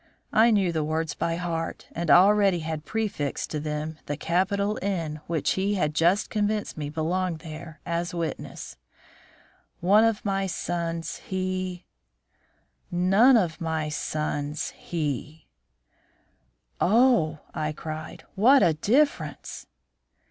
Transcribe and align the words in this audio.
I 0.33 0.49
knew 0.49 0.71
the 0.71 0.83
words 0.83 1.13
by 1.13 1.35
heart, 1.35 1.85
and 1.91 2.09
already 2.09 2.61
had 2.61 2.85
prefixed 2.85 3.51
to 3.51 3.59
them 3.59 3.99
the 4.07 4.17
capital 4.17 4.79
N 4.81 5.21
which 5.27 5.51
he 5.51 5.75
had 5.75 5.93
just 5.93 6.31
convinced 6.31 6.75
me 6.75 6.89
belonged 6.89 7.41
there, 7.41 7.81
as 7.85 8.11
witness: 8.11 8.77
"one 9.79 10.03
of 10.03 10.25
my 10.25 10.47
sons 10.47 11.17
he" 11.17 11.85
"None 12.89 13.37
of 13.37 13.61
my 13.61 13.89
sons 13.89 14.71
he" 14.71 15.45
"Oh!" 16.79 17.37
I 17.53 17.71
cried, 17.71 18.23
"what 18.33 18.63
a 18.63 18.73
difference!" 18.73 19.67